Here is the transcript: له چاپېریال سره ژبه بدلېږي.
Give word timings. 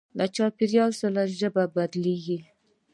له 0.17 0.25
چاپېریال 0.35 0.91
سره 1.01 1.21
ژبه 1.39 1.63
بدلېږي. 1.75 2.39